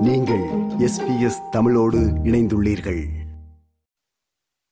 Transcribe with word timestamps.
நீங்கள் 0.00 0.44
எஸ்பிஎஸ் 0.78 1.48
தமிழோடு 1.50 1.98
இணைந்துள்ளீர்கள். 2.24 3.00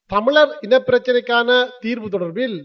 தமிழர் 0.06 0.58
இனப்பிரச்சினைக்கான 0.60 1.68
தீர்வு 1.80 2.08
தொடர்பில் 2.08 2.64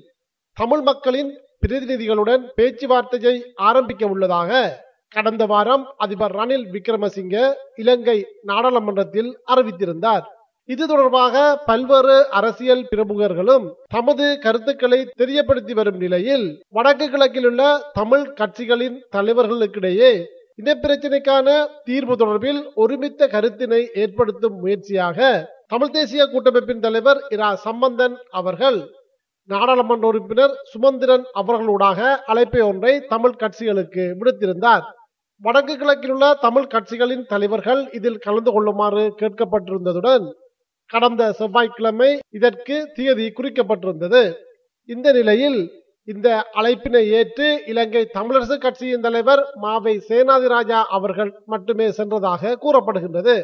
தமிழ் 0.54 0.81
மக்களின் 0.81 1.39
பிரதிநிதிகளுடன் 1.62 2.44
பேச்சுவார்த்தையை 2.57 3.41
ஆரம்பிக்க 3.55 4.05
உள்ளதாக 4.05 4.81
கடந்த 5.10 5.46
வாரம் 5.46 5.94
அதிபர் 5.97 6.36
ரணில் 6.36 6.65
விக்ரமசிங்க 6.71 7.54
இலங்கை 7.76 8.26
நாடாளுமன்றத்தில் 8.41 9.37
அறிவித்திருந்தார். 9.47 10.21
இது 10.65 10.87
தொடர்பாக 10.87 11.63
பல்வேறு 11.65 12.29
அரசியல் 12.29 12.87
பிரமுகர்களும் 12.95 13.71
தமது 13.87 14.39
கருத்துக்களை 14.39 15.09
தெரியப்படுத்தி 15.17 15.71
வரும் 15.71 15.97
நிலையில் 15.97 16.63
வடக்கு 16.70 17.09
கிழக்கில் 17.09 17.45
உள்ள 17.45 17.89
தமிழ் 17.93 18.34
கட்சிகளின் 18.34 19.02
தலைவர்களுக்கிடையே 19.11 20.25
இனப்பிரச்சினைக்கான 20.62 21.48
தீர்வு 21.84 22.16
தொடர்பில் 22.16 22.59
ஒருமித்த 22.76 23.27
கருத்தினை 23.27 23.80
ஏற்படுத்தும் 24.02 24.58
முயற்சியாக 24.60 25.20
தமிழ் 25.68 25.94
தேசிய 25.96 26.23
கூட்டமைப்பின் 26.26 26.84
தலைவர் 26.86 27.20
இரா. 27.30 27.50
சம்பந்தன் 27.55 28.16
அவர்கள் 28.30 28.77
நாடாளுமன்ற 29.50 30.05
உறுப்பினர் 30.08 30.54
சுமந்திரன் 30.74 31.26
அவர்களூடாக 31.41 32.00
அழைப்பை 32.32 32.62
ஒன்றை 32.62 32.94
தமிழ் 33.13 33.40
கட்சிகளுக்கு 33.40 34.04
விடுத்திருந்தார். 34.20 34.84
வடக்கு 35.41 35.74
கிழக்கில் 35.77 36.12
உள்ள 36.12 36.26
தமிழ் 36.46 36.72
கட்சிகளின் 36.74 37.26
தலைவர்கள் 37.26 37.82
இதில் 37.91 38.24
கலந்து 38.26 38.52
கொள்ளுமாறு 38.52 39.04
கேட்கப்பட்டிருந்ததுடன் 39.22 40.26
கடந்த 40.90 41.32
செவ்வாய்க்கிழமை 41.40 42.12
இதற்கு 42.38 42.76
தேதி 42.94 43.26
குறிக்கப்பட்டிருந்தது. 43.38 44.22
இந்த 44.90 45.08
நிலையில் 45.12 45.60
இந்த 46.12 46.30
அழைப்பினை 46.59 47.02
ஏற்று 47.17 47.45
இலங்கை 47.71 48.02
தமிழரசு 48.16 48.55
கட்சியின் 48.63 49.03
தலைவர் 49.05 49.41
மாவை 49.63 49.93
சேனாதிராஜா 50.07 50.79
அவர்கள் 50.98 51.31
மட்டுமே 51.53 51.88
சென்றதாக 51.99 52.57
கூறப்படுகின்றது. 52.63 53.35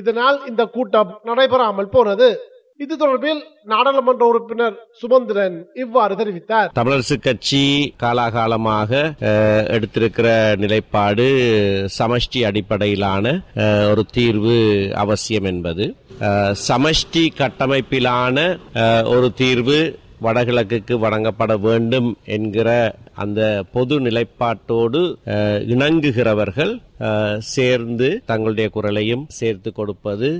இதனால் 0.00 0.38
இந்த 0.50 0.62
கூட்டம் 0.76 1.10
நடைபெறாமல் 1.28 1.92
போனது. 1.96 2.28
இது 2.84 2.94
தொடர்பில் 3.02 3.42
நாடாளுமன்ற 3.72 4.24
உறுப்பினர் 4.30 4.74
சுமந்திரன் 5.00 5.56
இவ்வாறு 5.82 6.14
தெரிவித்தார். 6.20 6.72
தமிழரசு 6.80 7.16
கட்சி 7.26 7.62
காலாகாலமாக 8.02 8.90
எடுத்திருக்கிற 9.76 10.28
நிலைப்பாடு 10.64 11.28
சமஷ்டி 11.98 12.42
அடிப்படையிலான 12.50 13.36
ஒரு 13.92 14.04
தீர்வு 14.18 14.58
அவசியம் 15.04 15.48
என்பது. 15.54 15.86
சமஷ்டி 16.68 17.26
கட்டமைப்பிலான 17.42 18.50
ஒரு 19.14 19.30
தீர்வு 19.42 19.80
வடகிழக்குக்கு 20.22 20.94
வழங்கப்பட 20.98 21.52
வேண்டும் 21.58 22.08
என்கிற 22.26 22.68
அந்த 23.14 23.40
பொது 23.72 23.96
நிலைப்பாட்டோடு 24.00 25.00
இணங்குகிறவர்கள் 25.66 26.72
சேர்ந்து 27.48 28.08
தங்களுடைய 28.26 28.68
குரலையும் 28.70 29.24
சேர்த்து 29.38 29.72
கொடுப்பது 29.72 30.30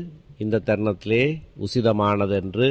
இந்த 0.44 0.62
தருணத்திலே 0.66 1.22
உசிதமானது 1.64 2.34
என்று 2.42 2.66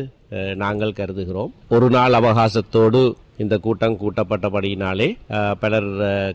நாங்கள் 0.64 0.98
கருதுகிறோம். 1.00 1.52
ஒரு 1.76 1.88
நாள் 1.96 2.18
அவகாசத்தோடு 2.20 3.02
இந்த 3.44 3.56
கூட்டம் 3.66 3.98
கூட்டப்பட்டபடியினாலே 4.02 5.08
பலர் 5.64 5.90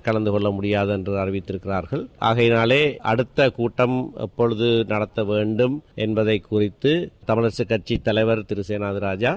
கலந்து 0.07 0.31
கொள்ள 0.35 0.49
முடியாது 0.57 0.91
என்று 0.97 1.13
அறிவித்திருக்கிறார்கள். 1.23 2.03
ஆகையினாலே 2.29 2.83
அடுத்த 3.13 3.49
கூட்டம் 3.59 3.97
எப்பொழுது 4.27 4.69
நடத்த 4.93 5.25
வேண்டும் 5.31 5.75
என்பதை 6.05 6.37
குறித்து 6.51 6.93
தமிழரசு 7.31 7.65
கட்சி 7.73 7.97
தலைவர் 8.09 8.47
திரு. 8.51 8.65
சேனாதிராஜா 8.69 9.33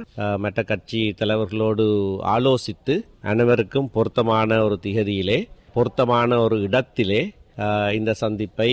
மற்ற 0.46 0.64
கட்சி 0.72 1.02
தலைவர்களோடு 1.22 1.88
ஆலோசித்து 2.36 2.98
அனைவருக்கும் 3.34 3.92
பொருத்தமான 3.96 4.60
ஒரு 4.68 4.78
திகதியிலே 4.86 5.40
பொருத்தமான 5.78 6.38
ஒரு 6.44 6.58
இடத்திலே 6.68 7.22
இந்த 7.98 8.14
சந்திப்பை 8.14 8.70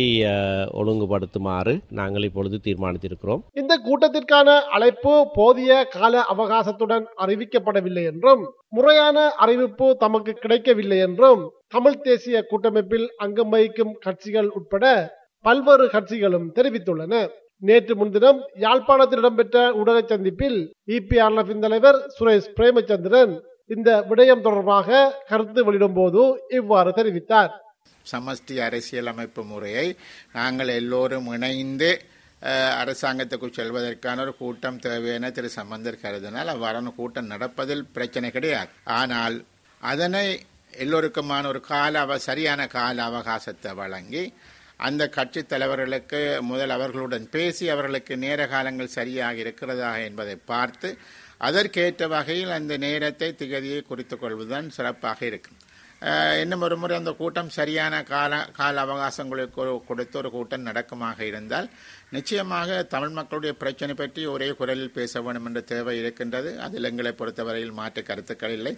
ஒழுங்குபடுத்துமாறு 0.80 1.78
நாங்கள் 1.88 2.22
இப்பொழுது 2.22 2.58
தீர்மானித்திருக்கிறோம். 2.64 3.42
இந்த 3.52 3.74
கூட்டத்திற்கான 3.86 4.60
அழைப்பு 4.60 5.28
போதிய 5.34 5.84
கால 5.84 6.24
அவகாசத்துடன் 6.34 7.04
அறிவிக்கப்படவில்லை 7.24 8.04
என்றும் 8.04 8.42
முறையான 8.68 9.28
அறிவிப்பு 9.30 9.96
தமக்கு 9.96 10.32
கிடைக்கவில்லை 10.32 10.98
என்றும் 10.98 11.42
தமிழ் 11.68 12.00
தேசிய 12.00 12.42
கூட்டமைப்பில் 12.42 13.06
அங்கம் 13.16 13.48
வகிக்கும் 13.48 13.94
கட்சிகள் 14.00 14.48
உட்பட 14.48 14.84
பல்வேறு 15.40 15.86
கட்சிகளும் 15.86 16.50
தெரிவித்துள்ளன. 16.54 17.14
நேற்று 17.58 17.96
முன்தினம் 17.96 18.40
யாழ்ப்பாணத்தில் 18.58 19.18
இடம்பெற்ற 19.18 19.72
ஊடக 19.72 19.98
சந்திப்பில் 20.06 20.60
இபிஆர்எஃப் 20.86 21.58
தலைவர் 21.58 21.98
சுரேஷ் 22.18 22.52
பிரேமச்சந்திரன் 22.56 23.40
இந்த 23.66 24.04
விடயம் 24.08 24.40
தொடர்பாக 24.40 25.22
கருத்து 25.28 25.64
வெளியிடும் 25.64 25.94
போது 25.94 26.22
இவ்வாறு 26.48 26.90
தெரிவித்தார். 26.90 27.52
சமஷ்டி 28.10 28.54
அரசியலமைப்பு 28.66 29.42
முறையை 29.50 29.86
நாங்கள் 30.32 30.70
எல்லோரும் 30.80 31.28
இணைந்து 31.36 31.90
அரசாங்கத்துக்கு 32.82 33.48
செல்வதற்கான 33.58 34.20
ஒரு 34.24 34.32
கூட்டம் 34.36 34.80
தேவையான 34.84 35.30
திரு 35.30 35.48
சம்பந்தர் 35.58 36.02
கருதினால் 36.04 36.52
அவ்வாறான 36.54 36.94
கூட்டம் 36.94 37.30
நடப்பதில் 37.32 37.84
பிரச்சனை 37.96 38.30
கிடையாது. 38.36 38.72
ஆனால் 39.00 39.36
அதனை 39.82 40.24
எல்லோருக்குமான 40.84 41.46
ஒரு 41.52 41.60
கால 41.70 42.00
அவ 42.04 42.18
சரியான 42.28 42.66
கால 42.76 42.96
அவகாசத்தை 43.08 43.72
வழங்கி 43.82 44.24
அந்த 44.86 45.02
கட்சி 45.16 45.40
தலைவர்களுக்கு 45.42 46.20
முதல் 46.50 46.74
அவர்களுடன் 46.76 47.26
பேசி 47.34 47.64
அவர்களுக்கு 47.74 48.14
நேர 48.24 48.46
காலங்கள் 48.54 48.96
சரியாக 48.98 49.42
இருக்கிறதா 49.42 49.90
என்பதை 50.06 50.36
பார்த்து 50.52 50.88
அதற்கேற்ற 51.48 52.08
வகையில் 52.14 52.56
அந்த 52.56 52.74
நேரத்தை 52.86 53.28
திகதியை 53.40 53.80
குறித்துக் 53.82 54.22
கொள்வதுதான் 54.22 54.68
சிறப்பாக 54.76 55.20
இருக்கும். 55.30 55.60
இன்னும் 56.42 56.64
ஒரு 56.66 56.76
முறை 56.76 56.94
அந்த 56.98 57.12
கூட்டம் 57.18 57.50
சரியான 57.56 57.94
கால 58.02 58.38
கால 58.56 58.74
அவகாசங்களுக்கு 58.84 59.54
கொடுத்த 59.56 59.86
கொடுத்து 59.88 60.16
ஒரு 60.20 60.30
கூட்டம் 60.30 60.66
நடக்குமாக 60.68 61.18
இருந்தால் 61.28 61.68
நிச்சயமாக 62.16 62.78
தமிழ் 62.94 63.14
மக்களுடைய 63.18 63.52
பிரச்சனை 63.60 63.94
பற்றி 63.94 64.22
ஒரே 64.32 64.48
குரலில் 64.60 64.96
பேச 64.98 65.20
வேண்டும் 65.20 65.46
என்ற 65.48 65.60
தேவை 65.72 65.94
இருக்கின்றது. 66.00 66.50
அதில் 66.66 66.88
எங்களை 66.90 67.12
பொறுத்தவரையில் 67.20 67.78
மாற்று 67.80 68.02
கருத்துக்கள் 68.02 68.54
இல்லை. 68.58 68.72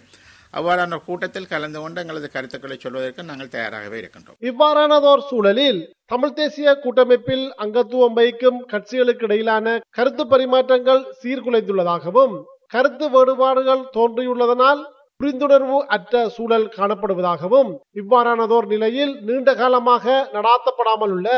அவ்வாறான 0.57 0.99
கூட்டத்தில் 1.07 1.51
கலந்து 1.53 1.79
கொண்டு 1.81 2.01
எங்களது 2.03 2.27
கருத்துக்களை 2.35 2.77
சொல்வதற்கு 2.77 3.29
நாங்கள் 3.29 3.53
தயாராகவே 3.55 3.97
இருக்கின்றோம். 4.01 4.39
இவ்வாறானதோர் 4.49 5.27
சூழலில் 5.29 5.81
தமிழ் 6.13 6.37
தேசிய 6.39 6.75
கூட்டமைப்பில் 6.83 7.45
அங்கத்துவம் 7.65 8.17
வகிக்கும் 8.19 8.59
கட்சிகளுக்கு 8.73 9.27
இடையிலான 9.29 9.77
கருத்து 9.97 10.25
பரிமாற்றங்கள் 10.33 11.01
சீர்குலைந்துள்ளதாகவும் 11.21 12.35
கருத்து 12.73 13.07
வேறுபாடுகள் 13.15 13.83
தோன்றியுள்ளதனால் 13.97 14.83
புரிந்துணர்வு 15.19 15.77
அற்ற 15.87 16.13
சூழல் 16.29 16.65
காணப்படுவதாகவும் 16.77 17.69
இவ்வாறானதோர் 17.93 18.67
நிலையில் 18.67 19.13
நீண்ட 19.21 19.49
காலமாக 19.53 20.15
நடாத்தப்படாமல் 20.33 21.13
உள்ள 21.13 21.29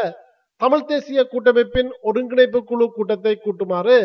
தமிழ் 0.62 0.86
தேசிய 0.86 1.20
கூட்டமைப்பின் 1.24 1.92
ஒருங்கிணைப்பு 2.02 2.60
குழு 2.64 2.86
கூட்டத்தை 2.90 3.34
கூட்டுமாறு 3.36 3.98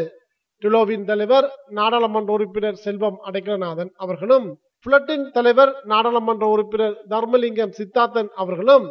டிலோவின் 0.62 1.04
தலைவர் 1.04 1.46
நாடாளுமன்ற 1.70 2.32
உறுப்பினர் 2.32 2.82
செல்வம் 2.82 3.18
அடைக்கலநாதன் 3.28 3.90
அவர்களும் 3.96 4.46
புலட்டின் 4.86 5.26
தலைவர் 5.30 5.72
நாடாளுமன்ற 5.84 6.44
உறுப்பினர் 6.46 6.96
தர்மலிங்கம் 7.10 7.74
சித்தார்த்தன் 7.78 8.30
அவர்களும் 8.34 8.86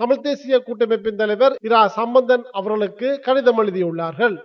தமிழ் 0.00 0.20
தேசிய 0.20 0.58
கூட்டமைப்பின் 0.58 1.20
தலைவர் 1.22 1.54
இரா 1.60 1.82
சம்பந்தன் 1.98 2.44
அவர்களுக்கு 2.50 3.08
கடிதம் 3.20 3.60
எழுதியுள்ளார்கள். 3.62 4.36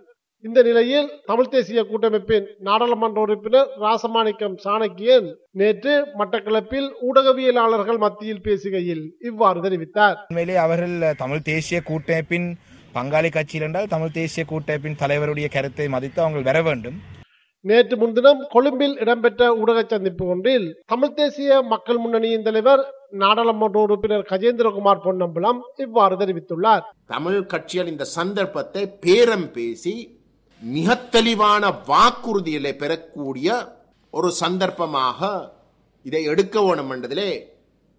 இந்த 0.45 0.59
நிலையில் 0.67 1.07
தமிழ் 1.29 1.49
தேசிய 1.53 1.79
கூட்டமைப்பின் 1.89 2.47
நாடாளுமன்ற 2.67 3.19
உறுப்பினர் 3.25 3.69
ராசமாணிக்கம் 3.83 4.57
சாணக்கியன் 4.63 5.27
நேற்று 5.59 5.93
மட்டக்களப்பில் 6.19 6.89
ஊடகவியலாளர்கள் 7.07 7.99
மத்தியில் 8.03 8.43
பேசுகையில் 8.47 9.03
இவ்வாறு 9.29 9.59
தெரிவித்தார். 9.65 10.17
உண்மையிலே 10.29 10.57
அவர்கள் 10.65 10.95
தமிழ் 11.21 11.45
தேசிய 11.51 11.77
கூட்டமைப்பின் 11.89 12.47
பங்காளி 12.97 13.29
கட்சியில் 13.37 13.65
என்றால் 13.67 13.89
தமிழ் 13.93 14.13
தேசிய 14.19 14.43
கூட்டமைப்பின் 14.51 14.99
தலைவருடைய 15.01 15.47
கருத்தை 15.55 15.87
மதித்து 15.95 16.21
அவங்க 16.23 16.41
வர 16.49 16.61
வேண்டும். 16.67 16.99
நேற்று 17.65 17.95
முன்தினம் 18.01 18.43
கொழும்பில் 18.53 18.95
இடம்பெற்ற 19.03 19.47
ஊடக 19.61 19.79
சந்திப்பு 19.93 20.25
ஒன்றில் 20.33 20.67
தமிழ் 20.91 21.15
தேசிய 21.19 21.57
மக்கள் 21.71 22.01
முன்னணியின் 22.03 22.45
தலைவர் 22.47 22.83
நாடாளுமன்ற 23.23 23.79
உறுப்பினர் 23.85 24.27
கஜேந்திரகுமார் 24.31 25.03
பொன்னம்பலம் 25.07 25.59
இவ்வாறு 25.85 26.15
தெரிவித்துள்ளார். 26.21 26.85
தமிழ் 27.13 27.41
கட்சிகள் 27.53 27.91
இந்த 27.93 28.07
சந்தர்ப்பத்தை 28.17 28.83
பேரம் 29.05 29.49
பேசி 29.57 29.95
மிக 30.61 30.95
தெளிவான 31.09 31.63
வாக்குறுதிகளை 31.87 32.73
பெறக்கூடிய 32.75 33.49
ஒரு 34.13 34.29
சந்தர்ப்பமாக 34.39 35.29
இதை 36.05 36.21
எடுக்க 36.23 36.57
வேணும் 36.61 36.91
என்றதிலே 36.91 37.31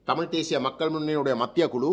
தமிழ் 0.07 0.31
தேசிய 0.31 0.59
மக்கள் 0.61 0.93
முன்னணியுடைய 0.93 1.35
மத்திய 1.37 1.65
குழு 1.69 1.93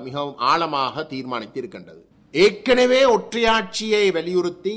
மிகவும் 0.00 0.38
ஆழமாக 0.42 1.04
தீர்மானித்து 1.04 1.58
இருக்கின்றது 1.58 2.02
ஏற்கனவே 2.34 3.00
ஒற்றையாட்சியை 3.06 4.04
வலியுறுத்தி 4.12 4.76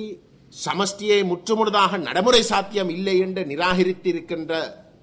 சமஷ்டியை 0.54 1.20
முற்றுமுழுதாக 1.24 1.98
நடைமுறை 2.00 2.42
சாத்தியம் 2.44 2.90
இல்லை 2.90 3.16
என்று 3.20 3.42
நிராகரித்திருக்கின்ற 3.46 4.54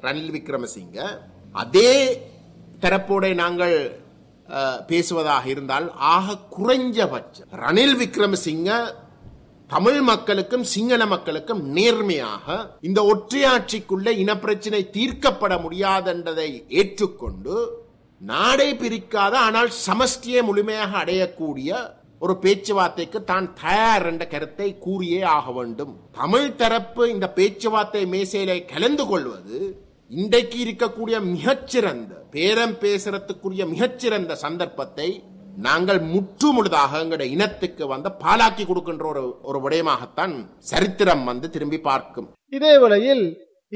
ரணில் 0.01 0.33
விக்ரமசிங்க 0.33 0.99
அதே 1.55 1.93
தரப்போட 2.83 3.27
நாங்கள் 3.35 3.77
பேசுவதாக 4.89 5.45
இருந்தால் 5.47 5.87
ஆக 6.09 6.37
குறைஞ்சபட்சம் 6.57 7.53
ரணில் 7.59 7.97
விக்ரமசிங்க 7.97 8.71
தமிழ் 9.71 10.01
மக்களுக்கும் 10.01 10.65
சிங்கள 10.65 11.07
மக்களுக்கும் 11.07 11.63
நேர்மையாக 11.69 12.47
இந்த 12.81 13.01
ஒற்றையாட்சிக்குள்ள 13.03 14.11
இனப்பிரச்சனை 14.19 14.91
தீர்க்கப்பட 14.91 15.55
முடியாதென்றதை 15.63 16.49
ஏற்றுக்கொண்டு 16.69 17.57
நாடை 18.21 18.75
பிரிக்காத 18.75 19.39
ஆனால் 19.39 19.71
சமஷ்டியை 19.87 20.43
முழுமையாக 20.43 20.99
அடையக்கூடிய 20.99 21.71
ஒரு 22.19 22.37
பேச்சுவார்த்தைக்கு 22.37 23.25
தான் 23.25 23.55
தயார் 23.55 24.07
என்ற 24.07 24.25
கருத்தை 24.27 24.79
கூறியே 24.87 25.23
ஆக 25.29 25.53
வேண்டும். 25.53 25.93
தமிழ் 26.13 26.57
தரப்பு 26.57 27.11
இந்த 27.11 27.27
பேச்சுவார்த்தை 27.31 28.07
மேசையிலே 28.07 28.65
கலந்து 28.65 29.07
கொள்வது 29.07 29.59
இன்றைக்கு 30.11 30.59
இருக்கக்கூடிய 30.65 31.21
மிகச்சிறந்த 31.25 32.15
பேரம் 32.31 32.77
பேசுறதுக்குரிய 32.81 33.67
மிகச்சிறந்த 33.69 34.35
சந்தர்ப்பத்தை 34.35 35.09
நாங்கள் 35.65 36.01
முற்றுமுழுதாக 36.13 36.99
எங்களுடைய 37.03 37.29
இனத்துக்கு 37.35 37.85
வந்து 37.93 38.09
பாலாக்கி 38.23 38.65
கொடுக்கின்ற 38.67 39.05
ஒரு 39.13 39.23
ஒரு 39.49 39.59
விடயமாகத்தான் 39.65 40.35
சரித்திரம் 40.71 41.25
வந்து 41.25 41.47
திரும்பி 41.55 41.79
பார்க்கும். 41.89 42.27
இதே 42.57 42.73
வேளையில் 42.79 43.25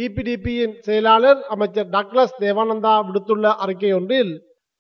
இபிடிபியின் 0.05 0.75
செயலாளர் 0.87 1.41
அமைச்சர் 1.55 1.89
டக்ளஸ் 1.95 2.37
தேவானந்தா 2.43 2.95
விடுத்துள்ள 3.09 3.47
அறிக்கை 3.65 3.93
ஒன்றில் 3.93 4.33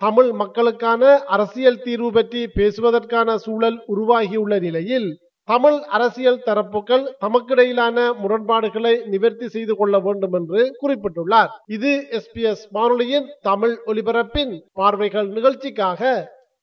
தமிழ் 0.02 0.30
மக்களுக்கான 0.32 1.02
அரசியல் 1.34 1.82
தீர்வு 1.86 2.10
பற்றி 2.12 2.42
பேசுவதற்கான 2.58 3.36
சூழல் 3.36 3.78
உருவாகியுள்ள 3.92 4.58
நிலையில் 4.58 5.08
தமிழ் 5.48 5.78
அரசியல் 5.96 6.42
தரப்புகள் 6.46 7.04
தமக்கிடையிலான 7.22 7.96
முரண்பாடுகளை 8.22 8.92
நிவர்த்தி 9.14 9.48
செய்து 9.48 9.76
கொள்ள 9.76 9.98
வேண்டும் 9.98 10.32
என்று 10.32 10.60
குறிப்பிட்டுள்ளார். 10.82 11.50
இது 11.76 11.92
எஸ்பிஎஸ் 12.18 12.66
வானொலியின் 12.76 13.26
தமிழ் 13.48 13.74
ஒலிபரப்பின் 13.86 14.52
பார்வைகள் 14.72 15.30
நிகழ்ச்சிக்காக 15.38 16.12